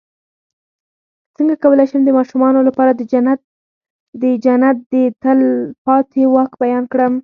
څنګه 1.35 1.55
کولی 1.63 1.85
شم 1.89 2.01
د 2.05 2.09
ماشومانو 2.17 2.59
لپاره 2.67 2.91
د 4.21 4.27
جنت 4.43 4.79
د 4.91 4.93
تل 5.23 5.39
پاتې 5.85 6.21
واک 6.33 6.51
بیان 6.63 6.83
کړم 6.91 7.13